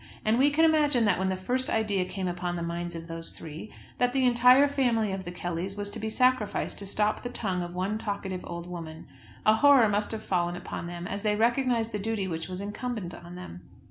[0.25, 1.37] And we can imagine that, when the
[1.69, 5.31] idea first came upon the minds of those three, that the entire family of the
[5.31, 9.05] Kellys was to be sacrificed to stop the tongue of one talkative old woman,
[9.45, 13.13] a horror must have fallen upon them as they recognised the duty which was incumbent
[13.13, 13.61] on them.